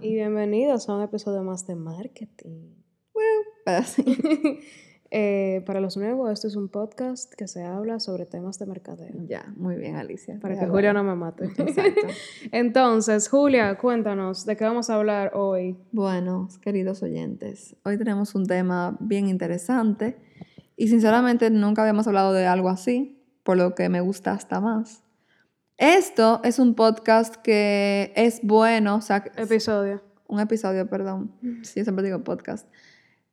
[0.00, 2.74] Y bienvenidos a un episodio más de marketing.
[5.16, 9.12] Eh, para los nuevos, este es un podcast que se habla sobre temas de mercadeo.
[9.28, 10.40] ya, muy bien, Alicia.
[10.40, 11.44] Para que Julia no me mate.
[11.56, 12.08] Exacto.
[12.50, 15.76] Entonces, Julia, cuéntanos, ¿de qué vamos a hablar hoy?
[15.92, 20.16] Bueno, queridos oyentes, hoy tenemos un tema bien interesante
[20.76, 25.03] y sinceramente nunca habíamos hablado de algo así, por lo que me gusta hasta más.
[25.76, 30.02] Esto es un podcast que es bueno, o sea, Episodio.
[30.28, 31.34] un episodio, perdón.
[31.62, 32.68] Sí, siempre digo podcast.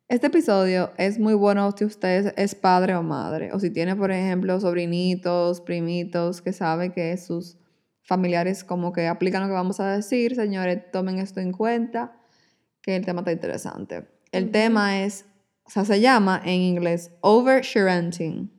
[0.08, 4.12] Este episodio es muy bueno si usted es padre o madre, o si tiene, por
[4.12, 7.58] ejemplo, sobrinitos, primitos, que sabe que sus
[8.02, 10.35] familiares como que aplican lo que vamos a decir.
[10.35, 12.20] Señores, tomen esto en cuenta,
[12.82, 14.08] que el tema está interesante.
[14.32, 15.26] El tema es,
[15.63, 18.52] o sea, se llama en inglés oversharenting.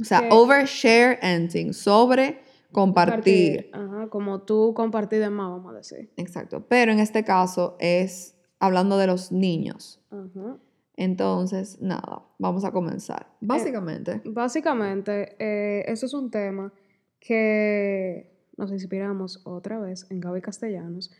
[0.00, 0.28] O sea, ¿Qué?
[0.30, 2.41] oversharenting, sobre
[2.72, 3.70] compartir.
[3.72, 6.10] Ajá, como tú compartir de más, vamos a decir.
[6.16, 6.66] Exacto.
[6.68, 10.00] Pero en este caso es hablando de los niños.
[10.10, 10.58] Ajá.
[10.96, 13.26] Entonces, nada, vamos a comenzar.
[13.40, 16.72] Básicamente, Básicamente, eh, eso es un tema
[17.18, 21.10] que nos inspiramos otra vez en Gaby Castellanos.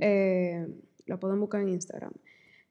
[0.00, 0.66] Eh,
[1.06, 2.12] la pueden buscar en Instagram.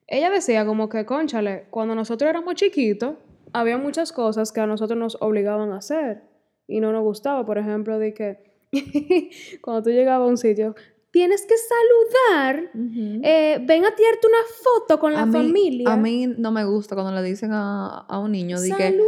[0.07, 3.15] Ella decía como que, conchale, cuando nosotros éramos chiquitos,
[3.53, 6.23] había muchas cosas que a nosotros nos obligaban a hacer
[6.67, 7.45] y no nos gustaba.
[7.45, 8.43] Por ejemplo, de que
[9.61, 10.75] cuando tú llegabas a un sitio,
[11.11, 13.21] tienes que saludar, Ujú.
[13.23, 15.93] eh, ven a tirarte una foto con la a, mí, familia.
[15.93, 18.99] a mí no me gusta cuando le dicen a, a un niño de que,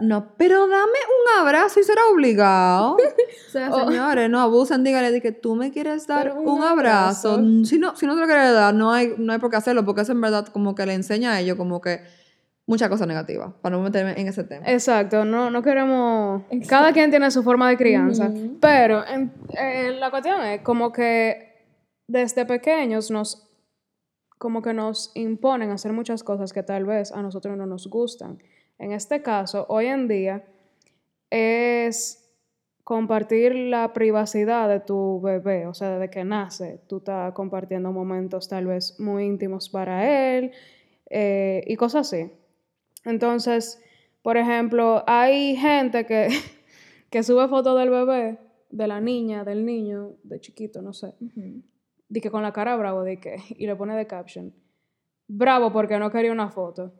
[0.00, 2.96] no, pero dame un abrazo y será obligado.
[3.48, 3.86] o sea, Oh.
[3.86, 7.32] señores, no abusen, dígale de que tú me quieres dar un, un abrazo.
[7.34, 7.64] abrazo.
[7.66, 9.84] Si no, si no te lo quieres dar, no hay, no hay por qué hacerlo,
[9.84, 12.00] porque eso en verdad como que le enseña a ellos como que
[12.72, 14.64] muchas cosas negativas, para no meterme en ese tema.
[14.66, 16.42] Exacto, no, no queremos...
[16.68, 21.52] Cada quien tiene su forma de crianza, pero en- eh, la cuestión es como que
[22.08, 23.46] desde pequeños nos...
[24.38, 27.86] como que nos imponen a hacer muchas cosas que tal vez a nosotros no nos
[27.88, 28.38] gustan.
[28.78, 30.42] En este caso, hoy en día,
[31.30, 32.18] es
[32.84, 38.48] compartir la privacidad de tu bebé, o sea, desde que nace, tú estás compartiendo momentos
[38.48, 39.94] tal vez muy íntimos para
[40.36, 40.50] él
[41.08, 42.32] eh, y cosas así.
[43.04, 43.82] Entonces,
[44.22, 46.28] por ejemplo, hay gente que,
[47.10, 48.38] que sube fotos del bebé,
[48.70, 51.14] de la niña, del niño, de chiquito, no sé,
[52.08, 54.54] de que con la cara bravo, de que, y le pone de caption,
[55.28, 56.94] bravo porque no quería una foto.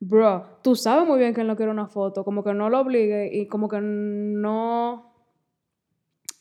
[0.00, 2.80] Bro, tú sabes muy bien que él no quiere una foto, como que no lo
[2.80, 5.14] obligue y como que no,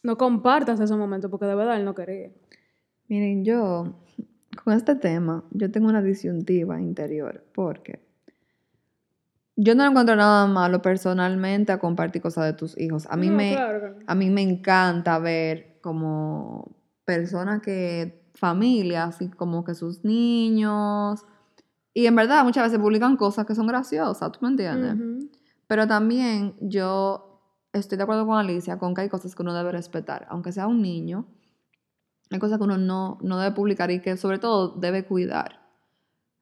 [0.02, 2.30] no compartas ese momento porque de verdad él no quería.
[3.08, 4.02] Miren, yo
[4.64, 8.06] con este tema, yo tengo una disyuntiva interior, porque
[9.56, 13.08] yo no encuentro nada malo personalmente a compartir cosas de tus hijos.
[13.10, 16.76] A mí, No, me, claro a mí me encanta ver como
[17.06, 21.26] personas que, familias, y como que sus niños,
[21.94, 24.96] y en verdad muchas veces publican cosas que son graciosas, ¿tú me entiendes?
[25.68, 27.42] Pero también yo
[27.72, 30.68] estoy de acuerdo con Alicia con que hay cosas que uno debe respetar, aunque sea
[30.68, 31.28] un niño,
[32.32, 35.60] hay cosas que uno no, no debe publicar y que sobre todo debe cuidar.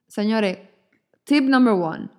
[0.07, 0.57] Señores,
[1.23, 2.09] tip number one,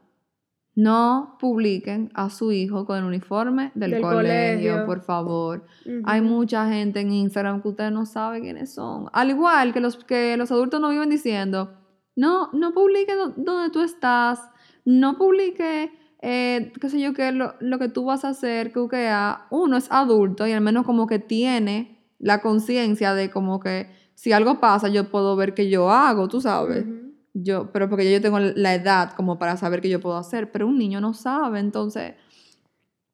[0.74, 4.86] no publiquen a su hijo con el uniforme del, Del colegio, colegio.
[4.86, 5.66] por favor.
[6.04, 9.08] Hay mucha gente en Instagram que ustedes no saben quiénes son.
[9.12, 11.74] Al igual que los, que los adultos no viven diciendo,
[12.16, 14.40] no, no publique do- donde tú estás,
[14.86, 15.92] no publique,
[16.22, 19.46] eh, qué sé yo, qué, lo, lo que tú vas a hacer, que que a-
[19.50, 24.32] uno es adulto y al menos como que tiene la conciencia de como que si
[24.32, 26.86] algo pasa yo puedo ver qué yo hago, tú sabes.
[27.34, 30.66] Yo, pero porque yo tengo la edad como para saber qué yo puedo hacer, pero
[30.66, 32.14] un niño no sabe, entonces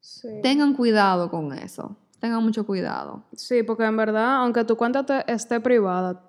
[0.01, 0.29] Sí.
[0.43, 3.25] tengan cuidado con eso, tengan mucho cuidado.
[3.33, 6.23] Sí, porque en verdad, aunque tu cuenta te- esté privada,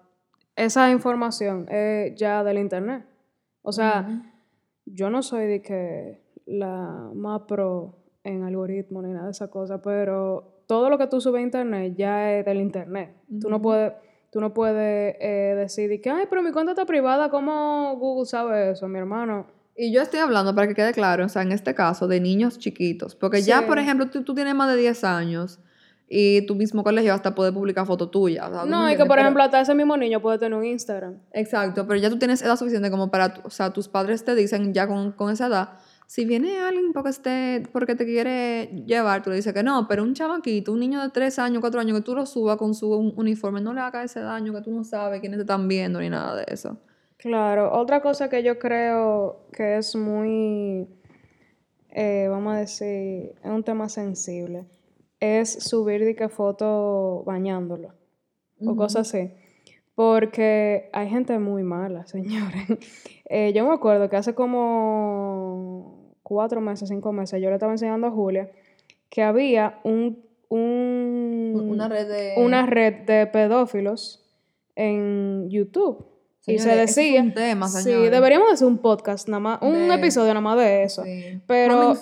[0.56, 3.06] esa información es ya del internet.
[3.62, 4.22] O sea,
[4.85, 9.81] yo no soy de que la más pro en algoritmo ni nada de esa cosa,
[9.81, 13.10] pero todo lo que tú subes a internet ya es del internet.
[13.42, 13.92] Tú no puedes,
[14.31, 18.27] tú no puedes eh, decir de que, ay, pero mi cuenta está privada, ¿cómo Google
[18.27, 19.48] sabe eso, mi hermano?
[19.75, 22.60] Y yo estoy hablando, para que quede claro, o sea, en este caso, de niños
[22.60, 23.16] chiquitos.
[23.16, 25.60] Porque ya, por ejemplo, tú, tú tienes más de 10 años
[26.07, 28.48] y tu mismo colegio hasta puede publicar fotos tuyas.
[28.50, 30.38] o sea, ¿tú me No, y que por Pero- ejemplo, hasta ese mismo niño puede
[30.38, 31.15] tener un Instagram.
[31.33, 34.72] Exacto, pero ya tú tienes edad suficiente como para, o sea, tus padres te dicen
[34.72, 35.69] ya con, con esa edad,
[36.09, 40.01] si viene alguien porque, esté, porque te quiere llevar, tú le dices que no, pero
[40.01, 42.91] un chamaquito, un niño de 3 años, 4 años, que tú lo subas con su
[42.91, 46.00] un- uniforme, no le haga ese daño, que tú no sabes quiénes te están viendo
[46.00, 46.77] ni nada de eso.
[47.17, 50.88] Claro, otra cosa que yo creo que es muy,
[51.89, 54.65] eh, vamos a decir, es un tema sensible,
[55.19, 57.94] es subir de que foto bañándolo.
[58.65, 59.31] o cosas así.
[59.95, 62.65] Porque hay gente muy mala, señores.
[63.25, 65.99] Eh, yo me acuerdo que hace como
[66.29, 68.49] cuatro meses, cinco meses, yo le estaba enseñando a Julia
[69.09, 72.33] que había un, un- Una red de...
[72.37, 74.23] una red de pedófilos
[74.75, 76.05] en YouTube.
[76.45, 77.21] y se es decía...
[77.21, 80.83] un tema, sí, deberíamos hacer un podcast nada más, un De- episodio nada más de
[80.83, 81.03] eso.
[81.03, 81.41] Sí.
[81.47, 81.93] Pero-.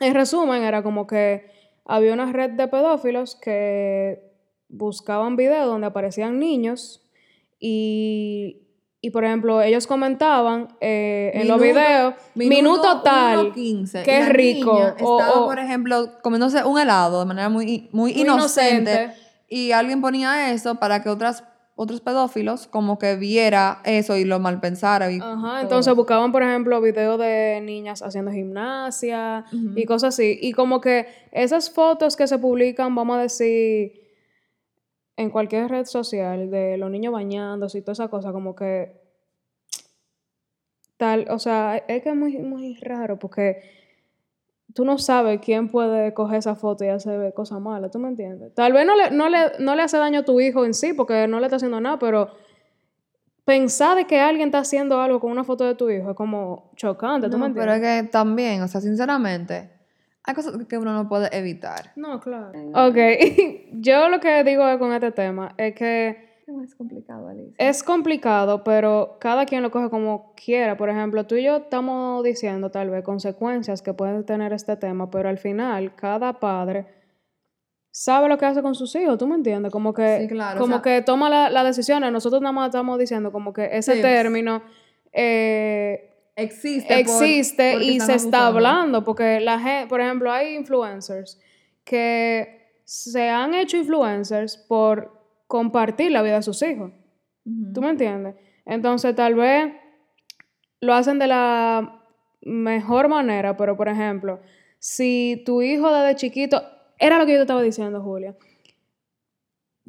[0.00, 1.50] En resumen, era como que
[1.84, 4.22] había una red de pedófilos que
[4.68, 7.04] buscaban videos donde aparecían niños
[7.58, 8.62] y,
[9.08, 14.28] y, por ejemplo, ellos comentaban eh, en los videos, minuto, tal, 1:15, qué y la
[14.28, 18.92] rico, niña estaba, o- por ejemplo, comiéndose un helado de manera muy, muy, muy inocente,
[18.92, 19.14] inocente.
[19.48, 21.42] Y alguien ponía eso para que otras,
[21.74, 25.10] otros pedófilos como que viera eso y lo malpensara.
[25.10, 30.38] Y Ajá, entonces buscaban, por ejemplo, videos de niñas haciendo gimnasia y cosas así.
[30.42, 34.07] Y como que esas fotos que se publican, vamos a decir,
[35.18, 38.92] en cualquier red social, de los niños bañándose y toda esa cosa, como que
[40.96, 43.60] tal, o sea, es que es muy, muy raro porque
[44.74, 48.54] tú no sabes quién puede coger esa foto y hacer cosas malas, ¿tú me entiendes?
[48.54, 50.92] Tal vez no le, no le, no le hace daño a tu hijo en sí
[50.92, 52.30] porque no le está haciendo nada, pero
[53.44, 56.70] pensar de que alguien está haciendo algo con una foto de tu hijo es como
[56.76, 57.90] chocante, ¿tú me No, pero entiendes?
[57.98, 59.70] es que también, o sea, sinceramente,
[60.28, 61.92] hay cosas que uno no puede evitar.
[61.96, 62.52] No, claro.
[62.74, 62.96] Ok,
[63.72, 67.54] yo lo que digo con este tema es que Es complicado, Alicia.
[67.58, 70.76] es complicado, pero cada quien lo coge como quiera.
[70.76, 75.10] Por ejemplo, tú y yo estamos diciendo tal vez consecuencias que puede tener este tema,
[75.10, 76.86] pero al final cada padre
[77.90, 79.72] sabe lo que hace con sus hijos, ¿tú me entiendes?
[79.72, 82.12] Como que, Sí, claro, o como sea- que toma la- las decisiones.
[82.12, 84.02] Nosotros nada más estamos diciendo como que ese Sí.
[84.02, 84.62] término
[85.12, 86.07] eh,
[86.38, 87.00] Existe.
[87.00, 91.40] existe y se está hablando, porque la gente, por ejemplo, hay influencers
[91.82, 96.92] que se han hecho influencers por compartir la vida de sus hijos.
[97.74, 98.36] ¿Tú me entiendes?
[98.64, 99.72] Entonces, tal vez
[100.80, 102.04] lo hacen de la
[102.42, 104.40] mejor manera, pero por ejemplo,
[104.78, 106.62] si tu hijo desde chiquito,
[107.00, 108.36] era lo que yo te estaba diciendo, Julia.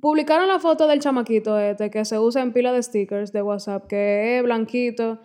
[0.01, 3.85] Publicaron la foto del chamaquito este que se usa en pila de stickers de WhatsApp,
[3.85, 5.19] que es blanquito,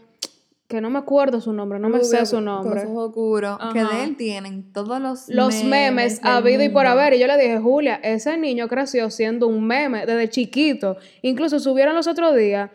[0.69, 2.85] que no me acuerdo su nombre, no me sé su nombre.
[2.87, 3.59] Ojos oscuros.
[3.73, 7.15] Que de él tienen todos los Los memes del habido y por haber.
[7.15, 10.97] Y yo le dije, Julia, ese niño creció siendo un meme desde chiquito.
[11.23, 12.71] Incluso subieron los otros días.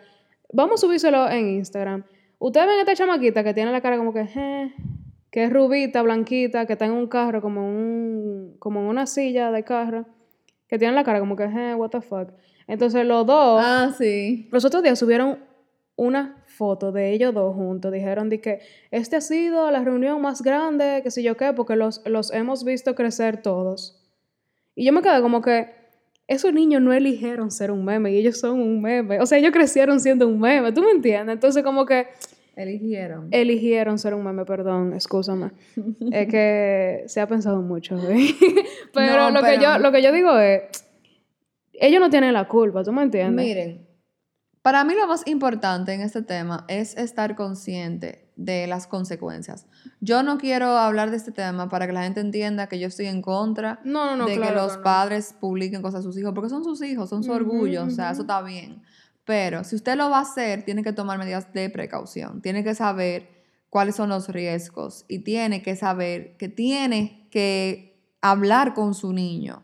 [0.54, 2.04] Vamos a subírselo en Instagram.
[2.38, 4.74] Ustedes ven a esta chamaquita que tiene la cara como que, eh,
[5.32, 9.52] que es rubita, blanquita, que está en un carro, como un, como en una silla
[9.52, 10.06] de carro,
[10.68, 12.30] que tiene la cara como que, eh, what the fuck.
[12.68, 14.48] Entonces los dos, Ah, sí.
[14.52, 15.40] los otros días subieron
[16.00, 17.92] una foto de ellos dos juntos.
[17.92, 21.76] Dijeron de que este ha sido la reunión más grande, que sé yo qué, porque
[21.76, 24.02] los, los hemos visto crecer todos.
[24.76, 25.72] Y yo me quedé como que
[26.28, 29.20] esos niños no eligieron ser un meme y ellos son un meme.
[29.20, 31.34] O sea, ellos crecieron siendo un meme, ¿tú me entiendes?
[31.34, 32.08] Entonces como que
[32.56, 33.28] Eligieron.
[33.32, 35.52] eligieron ser un meme, perdón, excúsame.
[36.12, 37.98] es que se ha pensado mucho.
[38.10, 38.28] ¿eh?
[38.94, 40.62] pero, No, lo, Que yo, lo que yo digo es,
[41.74, 43.46] ellos no tienen la culpa, ¿tú me entiendes?
[43.46, 43.89] Miren,
[44.62, 49.66] para mí lo más importante en este tema es estar consciente de las consecuencias.
[50.00, 53.08] Yo no quiero hablar de este tema para que la gente entienda que yo estoy
[53.08, 56.34] en contra No, no, no, de claro que los padres publiquen cosas a sus hijos,
[56.34, 58.82] porque son sus hijos, son su Ujú, orgullo, o sea, eso está bien.
[59.26, 62.74] Pero si usted lo va a hacer, tiene que tomar medidas de precaución, tiene que
[62.76, 63.30] saber
[63.70, 69.64] cuáles son los riesgos y tiene que saber que tiene que hablar con su niño.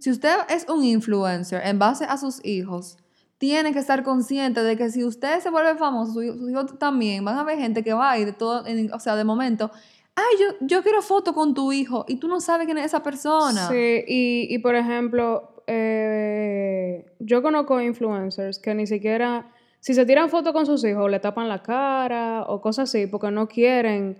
[0.00, 2.98] Si usted es un influencer en base a sus hijos,
[3.38, 6.78] tiene que estar consciente de que si usted se vuelve famoso, su hijo- sus hijos
[6.78, 9.70] también, van a haber gente que va y de todo, en- o sea, de momento,
[10.14, 13.02] ay, yo, yo quiero foto con tu hijo y tú no sabes quién es esa
[13.02, 13.68] persona.
[13.68, 20.30] Sí, y, y por ejemplo, eh, yo conozco influencers que ni siquiera, si se tiran
[20.30, 24.16] fotos con sus hijos, le tapan la cara o cosas así, porque no quieren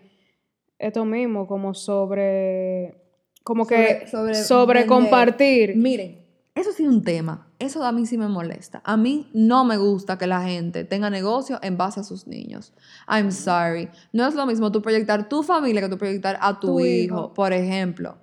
[0.79, 2.95] esto mismo, como sobre,
[3.43, 5.75] como que Sobre- sobre compartir.
[5.77, 6.26] Miren,
[6.57, 7.47] eso sí es un tema.
[7.59, 8.81] Eso a mí sí me molesta.
[8.85, 12.73] A mí no me gusta que la gente tenga negocio en base a sus niños.
[13.07, 13.91] I'm sorry.
[14.13, 17.15] No es lo mismo tú proyectar tu familia que tú proyectar a tu, Tu hijo,
[17.17, 17.35] hijo.
[17.35, 18.19] por ejemplo.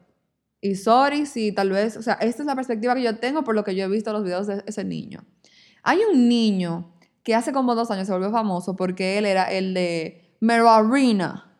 [0.59, 3.53] Y sorry si tal vez, o sea, esta es la perspectiva que yo tengo por
[3.53, 5.23] lo que yo he visto los videos de ese niño.
[5.83, 6.91] Hay un niño
[7.23, 10.69] que hace como dos años se volvió famoso porque él era el de me lo
[10.69, 11.52] arruina.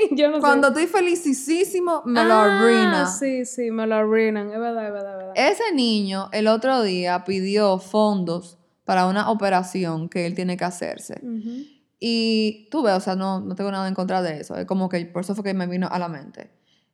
[0.12, 0.40] yo no sé.
[0.40, 3.06] Cuando estoy felicísimo, me lo Ah, arruina.
[3.06, 5.32] Sí, sí, me lo arruinan, es verdad, es verdad, es verdad.
[5.36, 11.20] Ese niño el otro día pidió fondos para una operación que él tiene que hacerse.
[12.00, 14.56] Y tú ves, o sea, no, no tengo nada en contra de eso.
[14.56, 16.50] Es como que por eso fue que me vino a la mente.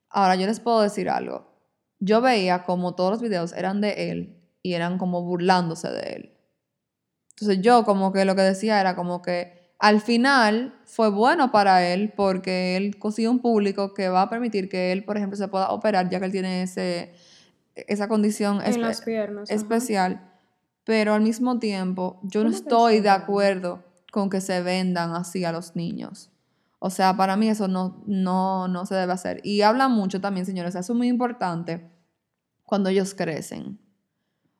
[0.09, 1.51] Ahora, yo les puedo decir algo.
[1.99, 6.37] Yo veía como todos los videos eran de él y eran como burlándose de él.
[7.31, 11.87] Entonces yo como que lo que decía era como que al final fue bueno para
[11.87, 15.49] él porque él consiguió un público que va a permitir que él, por ejemplo, se
[15.49, 17.15] pueda operar ya que él tiene ese,
[17.75, 19.51] esa condición En las piernas.
[19.51, 19.57] ajá.
[19.57, 20.31] especial.
[20.85, 23.83] Pero al mismo tiempo yo no ¿Cómo que estoy de acuerdo
[24.13, 26.31] con que se vendan así a los niños.
[26.79, 29.41] O sea, para mí eso no, no, no se debe hacer.
[29.45, 31.91] Y habla mucho también, señores, eso es muy importante
[32.65, 33.79] cuando ellos crecen.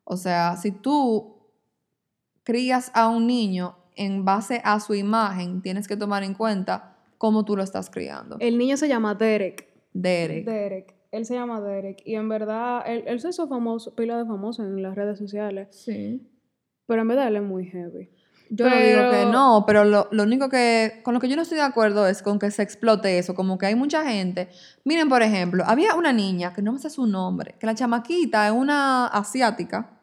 [0.05, 1.37] O sea, si tú
[2.43, 7.45] crías a un niño en base a su imagen, tienes que tomar en cuenta cómo
[7.45, 8.37] tú lo estás criando.
[8.41, 9.69] El niño se llama Derek.
[9.93, 10.47] Derek.
[10.47, 10.95] Derek.
[11.11, 12.01] Él se llama Derek.
[12.07, 15.69] Y en verdad, él, él se hizo famoso, pila de famoso en las redes sociales.
[15.73, 16.27] Sí.
[16.87, 18.09] Pero en verdad él es muy heavy.
[18.49, 21.37] Yo no digo que Pero- no, pero lo, lo único que, con lo que yo
[21.37, 24.49] no estoy de acuerdo es con que se explote eso, como que hay mucha gente.
[24.85, 28.47] Miren, por ejemplo, había una niña, que no me sé su nombre, que la chamaquita
[28.47, 30.01] es una asiática,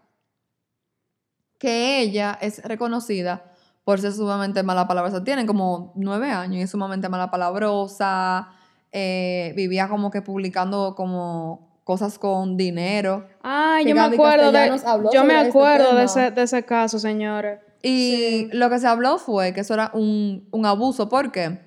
[1.59, 3.53] que ella es reconocida
[3.87, 5.23] por ser sumamente mala palabrosa.
[5.23, 8.49] Tienen como nueve años y es sumamente mala palabrosa,
[8.91, 13.25] eh, vivía como que publicando como cosas con dinero.
[13.43, 14.81] Ah, yo me Gaby acuerdo de.
[15.13, 17.61] Yo me este acuerdo de ese, de ese caso, señores.
[17.81, 18.49] Y Sí.
[18.51, 21.07] lo que se habló fue que eso era un, un abuso.
[21.07, 21.57] ¿Por qué?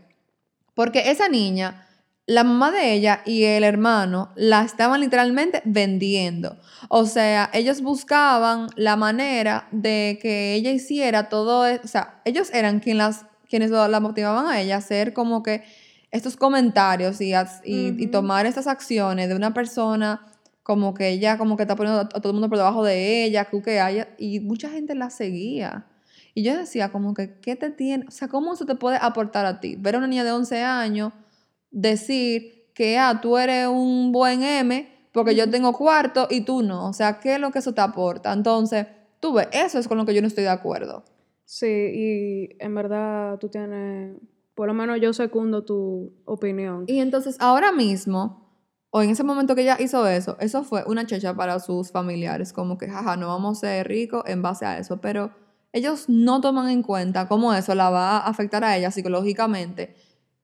[0.75, 1.87] Porque esa niña,
[2.31, 6.57] la mamá de ella y el hermano la estaban literalmente vendiendo.
[6.89, 11.81] O sea, ellos buscaban la manera de que ella hiciera todo eso.
[11.83, 15.65] O sea, ellos eran quien las, quienes la motivaban a ella a hacer como que
[16.13, 17.33] estos comentarios y,
[17.65, 20.25] y, tomar estas acciones de una persona
[20.63, 23.49] como que ella como que está poniendo a todo el mundo por debajo de ella,
[23.65, 25.87] que haya, y mucha gente la seguía.
[26.33, 28.05] Y yo decía como que, ¿qué te tiene?
[28.07, 29.75] O sea, ¿cómo eso te puede aportar a ti?
[29.77, 31.13] Ver a una niña de 11 años
[31.71, 36.89] decir que, ah, tú eres un buen M porque yo tengo cuarto y tú no.
[36.89, 38.33] O sea, ¿qué es lo que eso te aporta?
[38.33, 38.87] Entonces,
[39.21, 41.05] tú ves, eso es con lo que yo no estoy de acuerdo.
[41.45, 44.17] Sí, y en verdad tú tienes.
[44.55, 46.85] Por lo menos yo secundo tu opinión.
[46.87, 48.51] Y entonces, ahora mismo,
[48.91, 52.53] o en ese momento que ella hizo eso, eso fue una checha para sus familiares,
[52.53, 55.33] como que, jaja, no vamos a ser ricos en base a eso, pero
[55.73, 59.97] ellos no toman en cuenta cómo eso la va a afectar a ella psicológicamente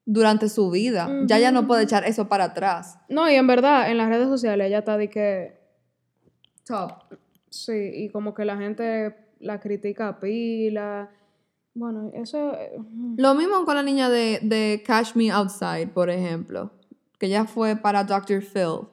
[0.07, 1.11] durante su vida.
[1.27, 2.99] Ya ella no puede echar eso para atrás.
[3.11, 5.59] No, y en verdad, en las redes sociales ella está de que.
[6.65, 6.93] Top.
[7.51, 11.11] Sí, y como que la gente la critica a pila.
[11.75, 12.55] Bueno, eso.
[12.55, 12.79] eh,
[13.19, 16.71] Lo mismo con la niña de, de Catch Me Outside, por ejemplo,
[17.19, 18.43] que ella fue para Dr.
[18.43, 18.89] Phil.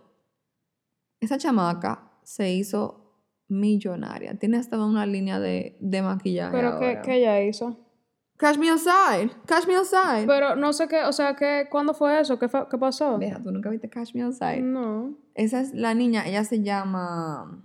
[1.21, 2.99] Esa chamaca se hizo
[3.47, 4.33] millonaria.
[4.37, 6.51] Tiene hasta una línea de, de maquillaje.
[6.55, 7.01] Pero ¿qué, ahora.
[7.01, 7.77] qué ella hizo?
[8.43, 9.31] Catch Me Outside.
[9.45, 10.27] Catch Me Outside.
[10.27, 12.37] Pero no sé qué, o sea, ¿qué, ¿cuándo fue eso?
[12.37, 13.17] ¿Qué, fue- qué pasó?
[13.17, 14.59] Deja, tú nunca viste Catch Me Outside.
[14.61, 15.13] No.
[15.33, 17.63] Esa es la niña, ella se llama.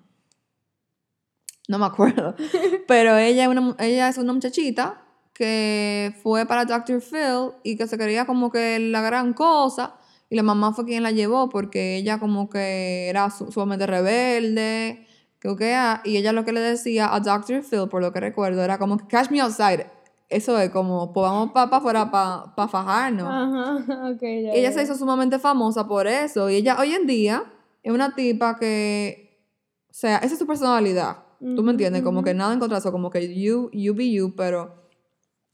[1.68, 2.37] No me acuerdo.
[2.87, 5.02] pero ella es, una, ella es una muchachita
[5.35, 7.00] que fue para Dr.
[7.00, 9.97] Phil y que se creía como que la gran cosa.
[10.30, 15.06] Y la mamá fue quien la llevó porque ella como que era su- sumamente rebelde.
[15.40, 17.62] Que, que, y ella lo que le decía a Dr.
[17.62, 19.87] Phil, por lo que recuerdo, era como que catch me outside.
[20.28, 23.26] Eso es como, pues vamos para afuera para fajarnos.
[23.26, 24.52] Ajá, ok, ya.
[24.52, 24.73] Ella ya.
[24.73, 26.50] se hizo sumamente famosa por eso.
[26.50, 27.44] Y ella hoy en día
[27.82, 29.42] es una tipa que,
[29.90, 31.25] o sea, esa es su personalidad.
[31.40, 32.02] ¿Tú me entiendes?
[32.02, 34.75] Como que nada en contra de eso, como que you, you be you, pero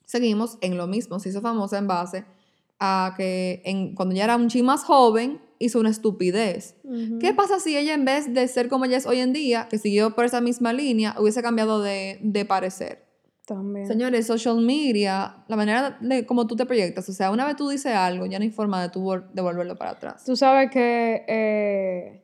[0.07, 1.19] seguimos en lo mismo.
[1.19, 2.25] Se hizo famosa en base
[2.81, 6.77] a que en, cuando ella era un chi más joven, hizo una estupidez.
[7.21, 9.79] ¿Qué pasa si ella en vez de ser como ella es hoy en día, que
[9.79, 13.04] siguió por esa misma línea, hubiese cambiado de, de parecer?
[13.47, 13.87] También.
[13.87, 17.69] Señores, social media, la manera de cómo tú te proyectas, o sea, una vez tú
[17.69, 20.25] dices algo, ya no hay forma de tú vol- devolverlo para atrás.
[20.25, 22.23] Tú sabes que eh,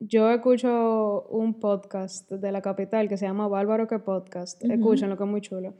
[0.00, 4.62] yo escucho un podcast de la capital que se llama Bárbaro que Podcast.
[4.62, 4.72] Ujú.
[4.74, 5.74] Escúchenlo, que es muy chulo.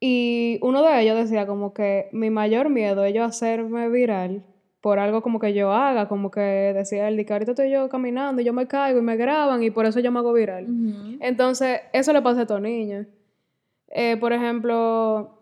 [0.00, 4.44] Y uno de ellos decía como que mi mayor miedo es yo hacerme viral
[4.82, 8.42] por algo como que yo haga, como que decía él, que ahorita estoy yo caminando
[8.42, 10.66] y yo me caigo y me graban y por eso yo me hago viral.
[11.20, 13.06] Entonces, eso le pasa a estos niños.
[13.88, 15.38] Eh, por ejemplo,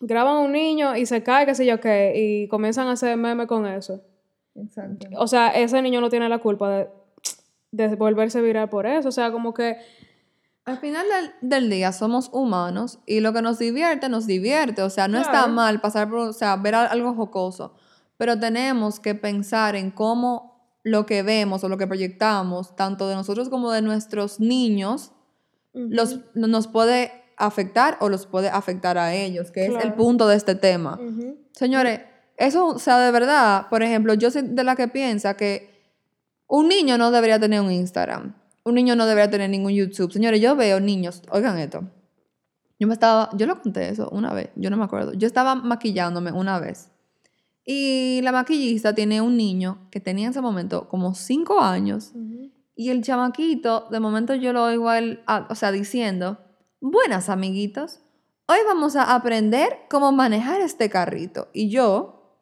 [0.00, 3.16] graban a un niño y se cae, qué sé yo qué, y comienzan a hacer
[3.16, 4.02] memes con eso.
[4.56, 5.06] Exacto.
[5.18, 6.88] O sea, ese niño no tiene la culpa de,
[7.70, 9.08] de volverse viral por eso.
[9.08, 9.76] O sea, como que
[10.64, 11.04] Al final
[11.40, 14.82] del, del día somos humanos y lo que nos divierte, nos divierte.
[14.82, 17.74] O sea, no está mal pasar por, o sea, ver al- algo jocoso,
[18.16, 23.14] pero tenemos que pensar en cómo lo que vemos o lo que proyectamos, tanto de
[23.14, 25.12] nosotros como de nuestros niños,
[25.72, 29.96] los, nos puede afectar o los puede afectar a ellos, que es el Claro.
[29.96, 30.98] punto de este tema.
[31.02, 31.36] Ujú.
[31.52, 32.00] Señores,
[32.36, 35.82] eso, o sea, de verdad, por ejemplo, yo soy de la que piensa que
[36.46, 38.34] un niño no debería tener un Instagram.
[38.66, 40.10] un niño no debería tener ningún YouTube.
[40.10, 41.82] Señores, yo veo niños, oigan esto.
[42.78, 45.12] Yo me estaba, yo lo conté eso una vez, yo no me acuerdo.
[45.12, 46.90] Yo estaba maquillándome una vez.
[47.64, 52.12] Y la maquillista tiene un niño que tenía en ese momento como cinco años.
[52.76, 56.38] Y el chamaquito, de momento yo lo oigo a él, a- o sea, diciendo,
[56.80, 58.00] buenas amiguitos,
[58.48, 61.48] hoy vamos a aprender cómo manejar este carrito.
[61.54, 62.40] Y yo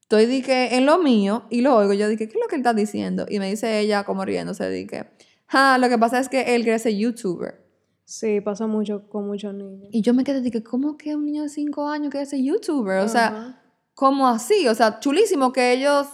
[0.00, 2.60] estoy dije, en lo mío y lo oigo, yo dije, ¿qué es lo que él
[2.60, 3.26] está diciendo?
[3.28, 5.10] Y me dice ella como riéndose, dije,
[5.48, 7.62] ah, lo que pasa es que él quiere ser youtuber.
[8.04, 9.88] Sí, pasa mucho con muchos niños.
[9.90, 13.00] Y yo me quedé, dije, ¿cómo que un niño de cinco años quiere ser youtuber?
[13.00, 13.60] O sea.
[13.94, 14.66] ¿Cómo así?
[14.68, 16.06] O sea, chulísimo que ellos...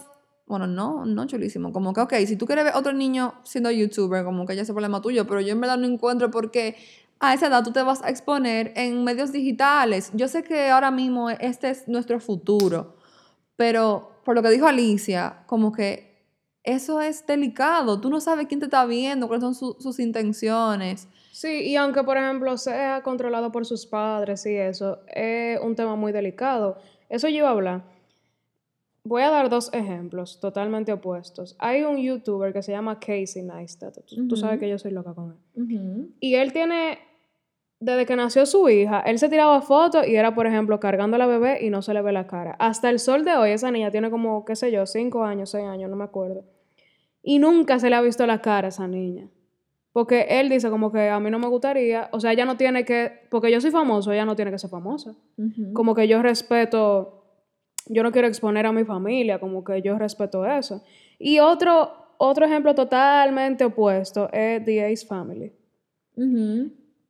[0.45, 1.71] Bueno, no, no chulísimo.
[1.71, 4.71] Como que, ok, si tú quieres ver otro niño siendo youtuber, como que ya es
[4.71, 6.75] problema tuyo, pero yo en verdad no encuentro por qué
[7.19, 10.11] a esa edad tú te vas a exponer en medios digitales.
[10.13, 12.97] Yo sé que ahora mismo este es nuestro futuro,
[13.55, 16.25] pero por lo que dijo Alicia, como que
[16.63, 18.01] eso es delicado.
[18.01, 21.07] Tú no sabes quién te está viendo, cuáles son su- sus intenciones.
[21.31, 25.95] Sí, y aunque, por ejemplo, sea controlado por sus padres y eso, es un tema
[25.95, 26.77] muy delicado.
[27.11, 27.83] Eso yo iba a hablar.
[29.03, 31.57] Voy a dar dos ejemplos totalmente opuestos.
[31.59, 33.97] Hay un youtuber que se llama Casey Neistat.
[34.05, 36.13] Tú, tú sabes que yo soy loca con él.
[36.21, 36.99] Y él tiene,
[37.81, 41.19] desde que nació su hija, él se tiraba fotos y era, por ejemplo, cargando a
[41.19, 42.55] la bebé y no se le ve la cara.
[42.59, 45.65] Hasta el sol de hoy, esa niña tiene como, qué sé yo, cinco años, seis
[45.65, 46.45] años, no me acuerdo.
[47.21, 49.27] Y nunca se le ha visto la cara a esa niña.
[49.93, 52.85] Porque él dice como que a mí no me gustaría, o sea, ella no tiene
[52.85, 55.13] que, porque yo soy famoso, ella no tiene que ser famosa.
[55.73, 57.25] Como que yo respeto,
[57.87, 60.81] yo no quiero exponer a mi familia, como que yo respeto eso.
[61.19, 65.51] Y otro, otro ejemplo totalmente opuesto es The Ace Family.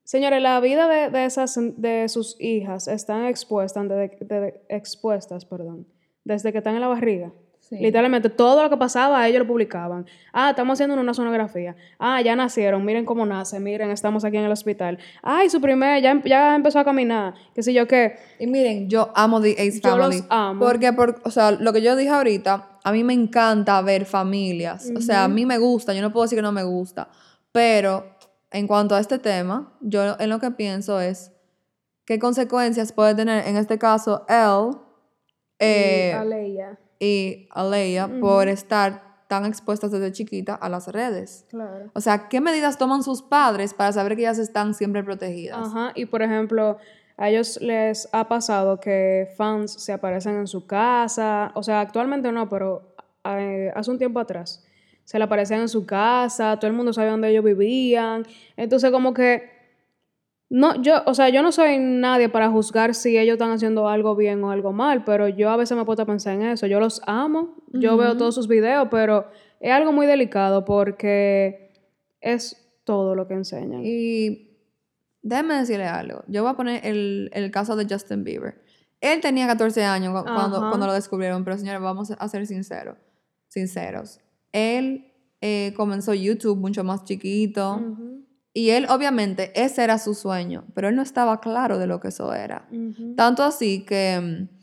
[0.03, 5.85] Señores, la vida de, de esas, de sus hijas están expuestas, de- de- expuestas, perdón,
[6.25, 7.31] desde que están en la barriga.
[7.71, 7.77] Sí.
[7.79, 10.05] Literalmente todo lo que pasaba ellos lo publicaban.
[10.33, 11.73] Ah, estamos haciendo una sonografía.
[11.99, 14.97] Ah, ya nacieron, miren cómo nace, miren, estamos aquí en el hospital.
[15.23, 18.17] Ay, su primer, ya, em- ya empezó a caminar, qué sé yo qué.
[18.39, 20.23] Y miren, yo amo The Ace Yo los Family.
[20.29, 20.59] amo.
[20.59, 24.91] Porque, por, o sea, lo que yo dije ahorita, a mí me encanta ver familias.
[24.93, 27.07] O sea, a mí me gusta, yo no puedo decir que no me gusta.
[27.53, 28.17] Pero
[28.51, 31.31] en cuanto a este tema, yo en lo que pienso es
[32.03, 34.75] qué consecuencias puede tener, en este caso, él
[35.59, 36.13] eh,
[37.01, 41.45] Y Aleia por estar tan expuestas desde chiquita a las redes.
[41.49, 41.89] claro.
[41.93, 45.67] O sea, ¿qué medidas toman sus padres para saber que ellas están siempre protegidas?
[45.67, 46.77] Ajá, y por ejemplo,
[47.17, 52.31] a ellos les ha pasado que fans se aparecen en su casa, o sea, actualmente
[52.31, 54.63] no, pero eh, hace un tiempo atrás,
[55.05, 58.25] se le aparecían en su casa, todo el mundo sabía dónde ellos vivían,
[58.57, 59.50] entonces como que,
[60.53, 64.15] no, yo, o sea, yo no soy nadie para juzgar si ellos están haciendo algo
[64.17, 67.01] bien o algo mal, pero yo a veces me puedo pensar en eso, yo los
[67.07, 69.27] amo, yo veo todos sus videos, pero
[69.61, 71.71] es algo muy delicado porque
[72.19, 73.81] es todo lo que enseñan.
[73.85, 74.57] Y
[75.21, 76.23] déjeme decirle algo.
[76.27, 78.61] Yo voy a poner el, el caso de Justin Bieber.
[78.99, 80.67] Él tenía 14 años cu- cuando, Ajá.
[80.69, 82.97] cuando lo descubrieron, pero señores, vamos a ser sinceros.
[83.47, 84.19] Sinceros.
[84.51, 87.79] Él eh, comenzó YouTube mucho más chiquito.
[88.53, 92.09] Y él, obviamente, ese era su sueño, pero él no estaba claro de lo que
[92.09, 92.67] eso era.
[93.15, 94.57] Tanto así que mm,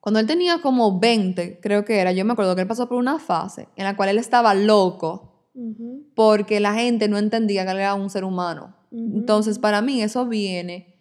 [0.00, 2.96] cuando él tenía como 20, creo que era, yo me acuerdo que él pasó por
[2.98, 5.48] una fase en la cual él estaba loco
[6.14, 8.74] porque la gente no entendía que él era un ser humano.
[8.90, 10.94] Entonces, para mí eso viene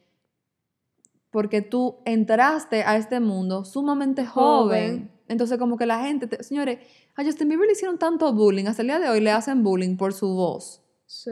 [1.32, 4.92] porque tú entraste a este mundo sumamente joven.
[4.92, 5.12] Joven.
[5.28, 6.80] Entonces, como que la gente, te- señores,
[7.16, 9.96] a Justin Bieber le hicieron tanto bullying, hasta el día de hoy le hacen bullying
[9.98, 10.82] por su voz.
[11.06, 11.32] Sí.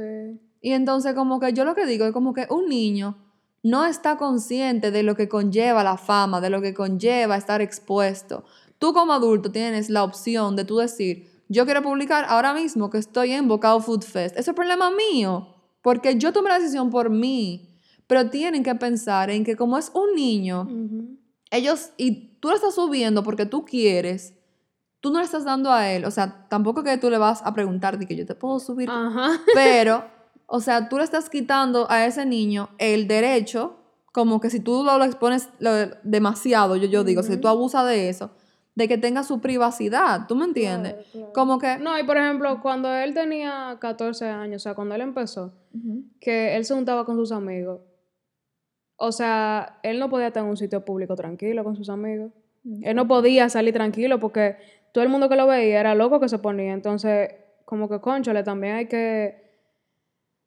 [0.61, 3.17] Y entonces, como que yo lo que digo es como que un niño
[3.63, 8.43] no está consciente de lo que conlleva la fama, de lo que conlleva estar expuesto.
[8.79, 12.97] Tú como adulto tienes la opción de tú decir, yo quiero publicar ahora mismo que
[12.97, 14.37] estoy en Bocao Food Fest.
[14.37, 15.47] Eso es problema mío,
[15.81, 17.67] porque yo tomé la decisión por mí.
[18.07, 20.67] Pero tienen que pensar en que como es un niño,
[21.49, 24.33] ellos, y tú lo estás subiendo porque tú quieres,
[24.99, 27.53] tú no le estás dando a él, o sea, tampoco que tú le vas a
[27.53, 29.39] preguntar de que yo te puedo subir Ajá.
[29.53, 30.05] pero,
[30.53, 33.77] o sea, tú le estás quitando a ese niño el derecho,
[34.11, 37.87] como que si tú lo, lo expones lo- demasiado, yo, yo digo, si tú abusas
[37.87, 38.31] de eso,
[38.75, 40.93] de que tenga su privacidad, ¿tú me entiendes?
[40.93, 41.33] Claro, claro.
[41.33, 41.77] Como que...
[41.77, 45.53] No, y por ejemplo, cuando él tenía 14 años, o sea, cuando él empezó,
[46.19, 47.79] que él se juntaba con sus amigos,
[48.97, 52.31] o sea, él no podía estar en un sitio público tranquilo con sus amigos.
[52.83, 54.57] Él no podía salir tranquilo porque
[54.91, 56.73] todo el mundo que lo veía era loco que se ponía.
[56.73, 57.29] Entonces,
[57.65, 59.40] como que, conchole, también hay que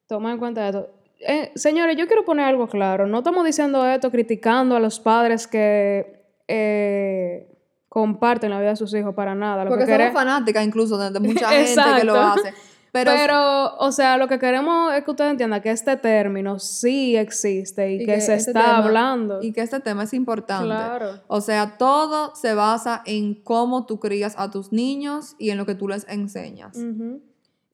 [0.07, 0.89] tomar en cuenta esto.
[1.27, 3.07] Eh, señores, yo quiero poner algo claro.
[3.07, 7.49] No estamos diciendo esto criticando a los padres que eh,
[7.89, 9.65] comparten la vida de sus hijos para nada.
[9.65, 12.53] Lo Porque que somos fanáticas incluso de, de mucha gente que lo hace.
[12.93, 17.17] Pero, Pero, o sea, lo que queremos es que ustedes entiendan que este término sí
[17.17, 19.43] existe y, Y que, que se este está tema- hablando.
[19.43, 20.67] y que este tema es importante.
[20.67, 21.21] Claro.
[21.27, 25.67] O sea, todo se basa en cómo tú crías a tus niños y en lo
[25.67, 26.77] que tú les enseñas.
[26.77, 27.21] Ujú.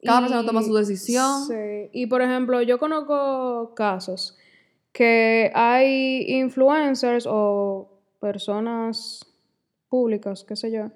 [0.03, 1.47] Cada persona toma su decisión.
[1.47, 1.91] Sí.
[1.93, 4.37] Y por ejemplo, yo conozco casos
[4.93, 9.27] que hay influencers o personas
[9.89, 10.91] públicas, qué sé yo,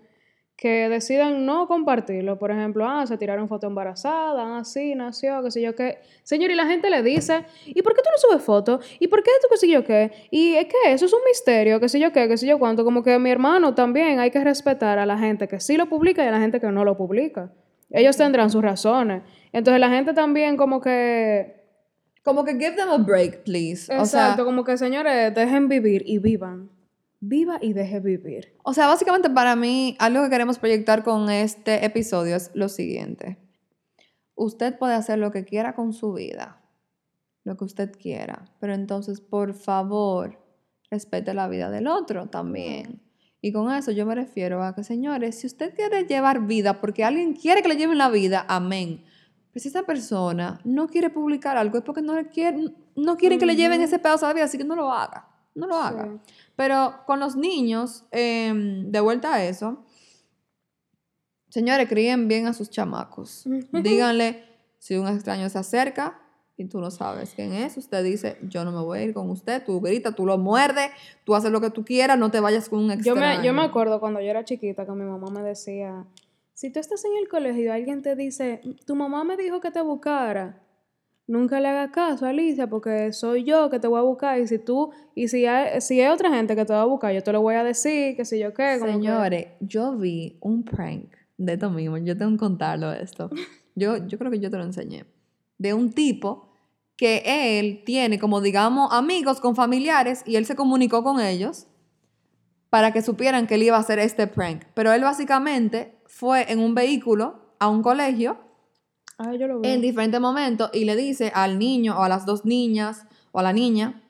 [0.57, 2.39] que deciden no compartirlo.
[2.39, 5.99] Por ejemplo, ah, se tiraron foto embarazada, así nació, qué sé yo qué.
[6.23, 8.85] Señor, y la gente le dice, ¿y por qué tú no subes fotos?
[9.01, 10.13] ¿Y por qué tú qué sé yo qué?
[10.31, 12.85] Y es que eso es un misterio, qué sé yo qué, qué sé yo cuánto.
[12.85, 16.25] Como que mi hermano también hay que respetar a la gente que sí lo publica
[16.25, 17.51] y a la gente que no lo publica.
[17.91, 19.23] Ellos tendrán sus razones.
[19.53, 21.63] Entonces la gente también como que...
[22.23, 23.93] Como que give them a break, please.
[23.93, 26.71] O Exacto, sea, como que señores, dejen vivir y vivan.
[27.21, 28.55] Viva y deje vivir.
[28.65, 33.39] o sea, básicamente para mí, algo que queremos proyectar con este episodio es lo siguiente.
[34.35, 36.61] Usted puede hacer lo que quiera con su vida,
[37.45, 40.39] lo que usted quiera, pero entonces, por favor,
[40.91, 43.01] respete la vida del otro también.
[43.45, 47.05] Y con eso yo me refiero a que, señores, si usted quiere llevar vida porque
[47.05, 49.05] alguien quiere que le lleven la vida, amén.
[49.53, 53.39] Pero si esa persona no quiere publicar algo es porque no, le quiere, no quieren
[53.39, 55.29] que le lleven ese pedazo de vida, así que no lo haga.
[55.55, 56.05] No lo haga.
[56.05, 56.33] Sí.
[56.57, 59.85] Pero con los niños, em, de vuelta a eso,
[61.51, 63.47] señores, críen bien a sus chamacos.
[63.73, 64.43] Díganle,
[64.79, 66.19] si un extraño se acerca
[66.57, 69.29] y tú no sabes quién es, usted dice, yo no me voy a ir con
[69.31, 70.91] usted, tú gritas, tú lo muerdes,
[71.25, 73.41] tú haces lo que tú quieras, no te vayas con un Yo extraño.
[73.41, 76.05] me, yo me acuerdo cuando yo era chiquita que mi mamá me decía,
[76.53, 79.73] si tú estás en el colegio y alguien te dice, tu mamá me dijo que
[79.73, 80.61] te buscara,
[81.27, 84.47] nunca le hagas caso a Alicia porque soy yo que te voy a buscar y
[84.47, 87.23] si tú, y si hay, si hay otra gente que te va a buscar, yo
[87.23, 88.77] te lo voy a decir, que si yo qué.
[88.79, 93.29] como que- Señores, yo vi un prank de esto mismo, yo tengo que contarlo esto.
[93.77, 95.05] Yo, yo creo que yo te lo enseñé.
[95.59, 96.53] De un tipo
[96.97, 101.67] que él tiene como, digamos, amigos con familiares y él se comunicó con ellos
[102.71, 104.65] para que supieran que él iba a hacer este prank.
[104.75, 108.39] Pero él básicamente fue en un vehículo a un colegio
[109.19, 109.69] Ay, yo lo vi.
[109.69, 113.43] en diferentes momentos y le dice al niño o a las dos niñas o a
[113.43, 114.03] la niña,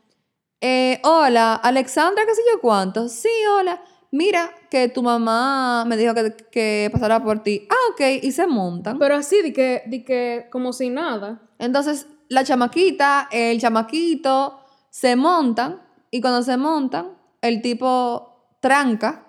[0.60, 3.28] eh, hola, Alexandra, qué sé yo cuánto, sí,
[3.58, 3.82] hola,
[4.14, 8.46] mira que tu mamá me dijo que, que pasara por ti, ah, ok, y se
[8.46, 8.98] montan.
[8.98, 11.42] Pero así, de que, de que como si nada.
[11.58, 19.26] Entonces, la chamaquita, el chamaquito, se montan y cuando se montan, el tipo tranca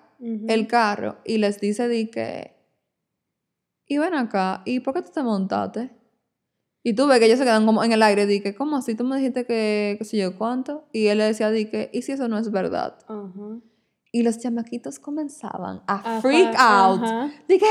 [0.47, 2.55] el carro y les dice di que
[3.85, 5.91] y ven acá y por qué tú te montaste
[6.83, 8.95] y tú ves que ellos se quedan como en el aire di que cómo así
[8.95, 12.01] tú me dijiste que qué sé yo cuánto y él le decía di que y
[12.03, 13.59] si eso no es verdad Ajá.
[14.15, 17.03] Y los chamaquitos comenzaban a Ajá, freak out.
[17.03, 17.29] ajá.
[17.49, 17.65] di que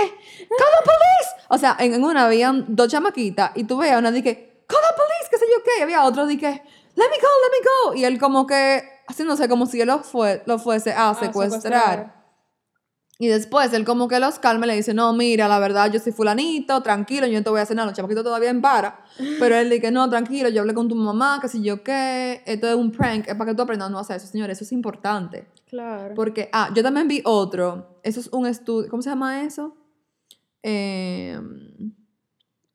[0.58, 4.10] call the police o sea en, en una habían dos chamaquitas y tú veías una
[4.10, 6.50] di que call the police qué sé yo qué y había otro di que
[6.96, 7.94] let me go let me go.
[7.94, 12.13] Y él como que haciéndose como si él lo, fue, lo fuese a secuestrar.
[13.18, 16.00] Y después él como que los calma y le dice, no, mira, la verdad, yo
[16.00, 19.04] soy fulanito, tranquilo, yo no te voy a hacer nada, los chamaquitos todavía en para.
[19.38, 22.68] Pero él dice, no, tranquilo, yo hablé con tu mamá, que si yo qué, esto
[22.68, 25.46] es un prank, es para que tú aprendas no hacer eso, señores, eso es importante.
[25.68, 26.14] Claro.
[26.14, 29.76] Porque, ah, yo también vi otro, eso es un estudio, ¿cómo se llama eso?
[30.62, 31.38] Eh,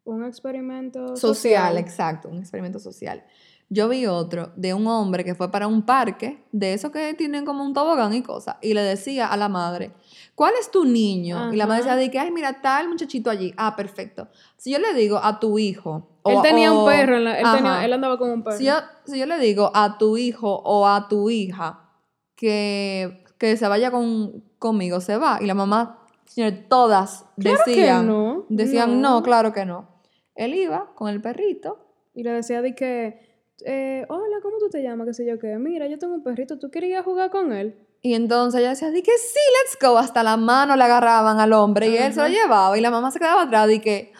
[0.06, 3.24] Un experimento social, exacto, un experimento social.
[3.72, 7.46] Yo vi otro de un hombre que fue para un parque, de esos que tienen
[7.46, 9.92] como un tobogán y cosas, y le decía a la madre,
[10.34, 11.54] ¿cuál es tu niño?
[11.54, 13.54] Y la madre decía, de que, ay, mira, tal muchachito allí.
[13.58, 14.28] Ah, perfecto.
[14.58, 16.08] Si yo le digo a tu hijo...
[16.24, 18.58] o- Él tenía o- un perro, en la- él, tenía- él andaba con un perro.
[18.58, 18.74] si yo,
[19.06, 21.92] si yo le digo a tu hijo o a tu hija
[22.36, 25.38] que, que se vaya con, conmigo, se va.
[25.42, 29.18] Y la mamá, señor, todas Claro decían, no, decían, no.
[29.18, 29.24] no.
[29.24, 29.88] claro que no.
[30.36, 33.29] Él iba con el perrito Y le decía de que,
[33.66, 35.08] eh, hola, ¿cómo tú te llamas?
[35.08, 35.58] ¿Qué sé yo qué?
[35.58, 37.76] Mira, yo tengo un perrito, ¿tú querías jugar con él?
[38.02, 39.98] Y entonces ella decía, di que sí, let's go.
[39.98, 42.78] Hasta la mano le agarraban al hombre y él se lo llevaba.
[42.78, 44.14] Y la mamá se quedaba atrás y que,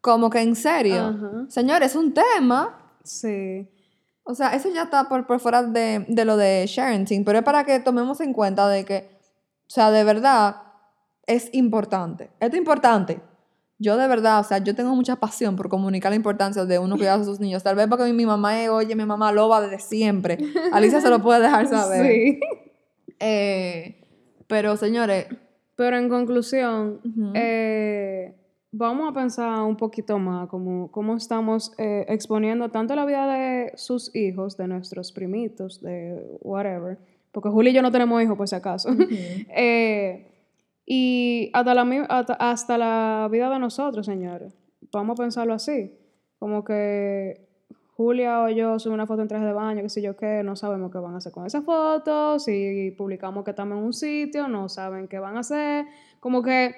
[0.00, 1.16] como que en serio.
[1.16, 1.46] Ajá.
[1.48, 2.78] Señor, es un tema.
[3.02, 3.68] Sí.
[4.22, 7.44] O sea, eso ya está por, por fuera de, de lo de parenting, pero es
[7.44, 9.10] para que tomemos en cuenta de que,
[9.66, 10.62] o sea, de verdad
[11.26, 12.30] es importante.
[12.38, 13.20] Esto es importante.
[13.82, 16.98] Yo de verdad, o sea, yo tengo mucha pasión por comunicar la importancia de uno
[16.98, 17.62] cuidar a sus niños.
[17.62, 20.36] Tal vez porque mi, mamá es, oye, mi mamá loba desde siempre.
[20.70, 22.06] Alicia se lo puede dejar saber.
[22.06, 22.40] Sí.
[23.18, 24.04] Eh,
[24.46, 25.28] pero señores,
[25.76, 27.00] Pero en conclusión,
[27.32, 28.34] eh,
[28.70, 33.72] vamos a pensar un poquito más cómo, cómo estamos eh, exponiendo tanto la vida de
[33.76, 36.98] sus hijos, de nuestros primitos, de whatever,
[37.32, 38.90] porque Julio y yo no tenemos hijos por si acaso,
[40.92, 42.08] y hasta la,
[42.40, 44.58] hasta la vida de nosotros, señores.
[44.90, 45.96] vamos a pensarlo así.
[46.40, 47.46] Como que
[47.92, 50.56] Julia o yo subimos una foto en traje de baño, qué sé yo qué, no
[50.56, 52.40] sabemos qué van a hacer con esa foto.
[52.40, 55.86] Si publicamos que estamos en un sitio, no saben qué van a hacer.
[56.18, 56.74] Como que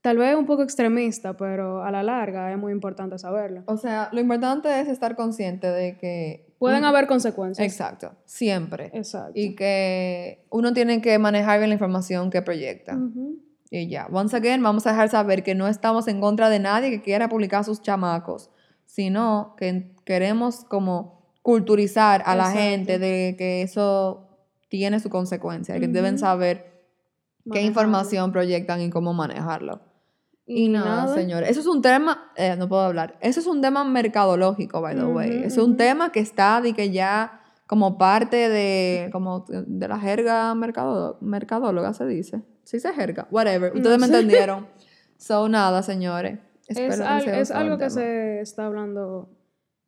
[0.00, 3.64] tal vez un poco extremista, pero a la larga es muy importante saberlo.
[3.66, 6.49] O sea, lo importante es estar consciente de que...
[6.60, 7.66] Pueden haber consecuencias.
[7.66, 8.90] Exacto, siempre.
[8.92, 9.32] Exacto.
[9.34, 12.98] Y que uno tiene que manejar bien la información que proyecta.
[13.70, 16.90] Y ya, once again, vamos a dejar saber que no estamos en contra de nadie
[16.90, 18.50] que quiera publicar sus chamacos,
[18.84, 24.28] sino que queremos como culturizar a la gente de que eso
[24.68, 26.84] tiene su consecuencia, que deben saber
[27.50, 29.80] qué información proyectan y cómo manejarlo.
[30.52, 31.14] Y, Y nada, nada.
[31.14, 31.48] señores.
[31.50, 33.16] Eso es un tema, eh, no puedo hablar.
[33.20, 35.30] Eso es un tema mercadológico, by the way.
[35.30, 35.76] Ujú, Eso es un ujú.
[35.76, 41.94] tema que está de que ya como parte de, como de la jerga mercado, mercadóloga,
[41.94, 42.42] se dice.
[42.64, 43.72] Sí se jerga, whatever.
[43.74, 44.12] Ustedes No me sé.
[44.20, 44.66] entendieron.
[45.18, 46.38] So, nada, señores.
[46.66, 49.28] Espero Es, al- es algo que se está hablando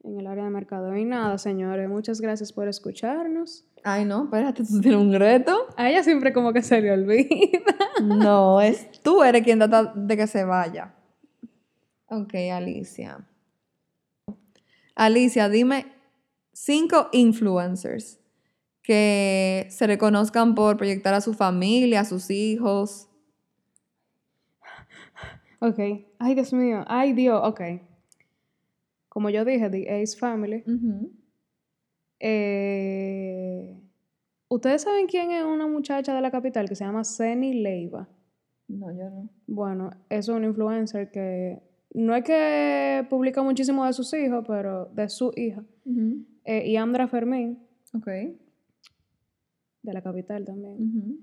[0.05, 0.97] en el área de mercado.
[0.97, 3.65] Y nada, señores, muchas gracias por escucharnos.
[3.85, 5.67] Ay, no, espérate, tú tienes un reto.
[5.77, 7.29] A ella siempre como que se le olvida.
[8.03, 10.95] No, es tú eres quien trata de que se vaya.
[12.07, 13.29] Ok, Alicia.
[14.95, 15.87] Alicia, dime
[16.53, 18.19] cinco influencers
[18.83, 23.09] que se reconozcan por proyectar a su familia, a sus hijos.
[25.61, 25.79] Ok.
[26.19, 26.85] Ay, Dios mío.
[26.89, 27.41] Ay, Dios.
[27.45, 27.61] Ok.
[29.13, 30.65] Como yo dije, The Ace Family.
[32.19, 33.79] Eh,
[34.49, 38.09] ¿Ustedes saben quién es una muchacha de la capital que se llama Ceni Leiva?
[38.69, 39.29] No, yo no.
[39.47, 41.63] Bueno, es un influencer que
[41.95, 45.63] no es que publica muchísimo de sus hijos, pero de su hija.
[46.45, 47.59] Eh, y Andra Fermín,
[47.95, 48.07] Ok.
[49.83, 51.19] de la capital también.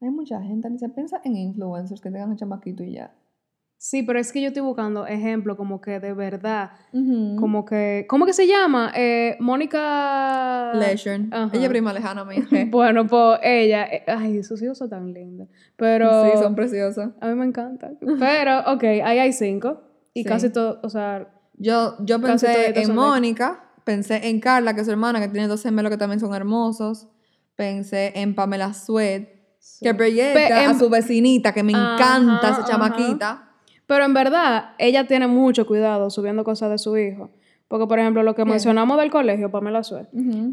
[0.00, 3.12] Hay mucha gente, ni se piensa en influencers que tengan un chamaquito y ya.
[3.86, 6.70] Sí, pero es que yo estoy buscando ejemplos como que de verdad,
[7.38, 8.90] como que, ¿cómo que se llama?
[8.96, 10.72] Eh, Mónica...
[10.74, 11.26] Leisure.
[11.52, 12.46] Ella es prima lejana mía.
[12.70, 15.48] Bueno, pues ella, eh, ay, sus hijos son tan lindos.
[15.76, 17.10] Pero Sí, son preciosas.
[17.20, 17.98] a mí me encantan.
[18.18, 19.82] Pero, ok, ahí hay cinco.
[20.14, 20.28] Y Sí.
[20.30, 24.86] casi todo, o sea, Yo, yo pensé en de- Mónica, pensé en Carla, que es
[24.86, 27.08] su hermana, que tiene dos gemelos que también son hermosos.
[27.54, 29.84] Pensé en Pamela Sweat, sí.
[29.84, 33.50] que proyecta Pe- a su vecinita, que me encanta Ajá, esa ajá.
[33.86, 37.30] Pero en verdad, ella tiene mucho cuidado subiendo cosas de su hijo.
[37.68, 40.06] Porque, por ejemplo, lo que mencionamos del colegio, Pamela Suez.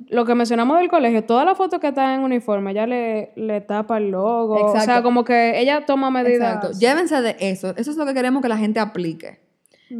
[0.09, 3.61] Lo que mencionamos del colegio, todas las fotos que están en uniforme, ella le, le
[3.61, 4.55] tapa el logo.
[4.71, 6.55] O sea, como que ella toma medidas.
[6.55, 6.79] Exacto.
[6.79, 7.73] Llévense de eso.
[7.77, 9.39] Eso es lo que queremos que la gente aplique.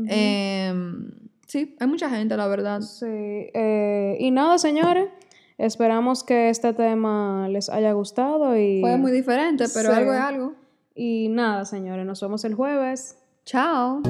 [0.08, 1.12] Em,
[1.48, 2.82] sí, hay mucha gente, la verdad.
[2.82, 3.06] Sí.
[3.08, 5.08] eh, y nada, señores.
[5.58, 8.82] Esperamos que este tema les haya gustado y...
[8.82, 9.96] Fue muy diferente, pero Sí.
[9.96, 10.54] algo es algo.
[10.96, 12.06] Y nada, señores.
[12.06, 13.18] Nos vemos el jueves.
[13.52, 14.02] Ciao